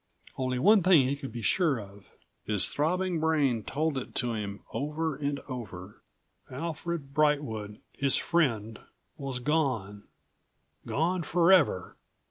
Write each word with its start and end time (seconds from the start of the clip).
Only 0.35 0.57
one 0.57 0.81
thing 0.81 1.03
he 1.03 1.15
could 1.15 1.31
be 1.31 1.43
sure 1.43 1.79
of; 1.79 2.07
his 2.43 2.69
throbbing 2.69 3.19
brain 3.19 3.61
told 3.63 3.99
it 3.99 4.15
to 4.15 4.33
him 4.33 4.61
over 4.73 5.15
and 5.15 5.39
over: 5.41 6.01
Alfred 6.49 7.13
Brightwood, 7.13 7.79
his 7.93 8.15
friend, 8.15 8.79
was 9.15 9.37
gone—gone 9.37 11.21
forever. 11.21 11.97